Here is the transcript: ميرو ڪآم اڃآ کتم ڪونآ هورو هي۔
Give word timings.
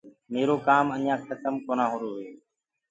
ميرو 0.31 0.55
ڪآم 0.67 0.85
اڃآ 0.95 1.15
کتم 1.27 1.53
ڪونآ 1.65 1.85
هورو 1.91 2.11
هي۔ 2.21 2.29